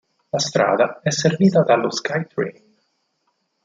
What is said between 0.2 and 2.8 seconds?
La strada è servita dallo SkyTrain.